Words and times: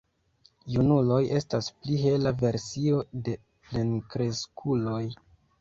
Junuloj 0.75 1.19
estas 1.39 1.69
pli 1.83 1.99
hela 2.05 2.33
versio 2.39 3.05
de 3.29 3.37
plenkreskuloj. 3.69 5.05